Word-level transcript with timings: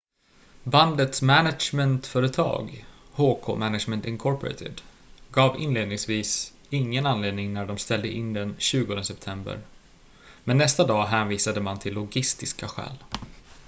bandets 0.63 1.21
management-företag 1.21 2.85
hk 3.15 3.47
management 3.57 4.05
inc 4.05 4.21
gav 5.31 5.59
inledningsvis 5.61 6.53
ingen 6.69 7.05
anledning 7.05 7.53
när 7.53 7.65
de 7.65 7.77
ställde 7.77 8.07
in 8.09 8.33
den 8.33 8.55
20 8.57 9.03
september 9.03 9.61
men 10.43 10.57
nästa 10.57 10.87
dag 10.87 11.05
hänvisade 11.05 11.61
man 11.61 11.79
till 11.79 11.93
logistiska 11.93 12.67
skäl 12.67 12.97